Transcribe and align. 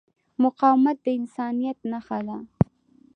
مقاومت 0.43 0.97
د 1.05 1.07
انسانیت 1.19 1.77
نښه 1.91 2.19
ده. 2.27 2.37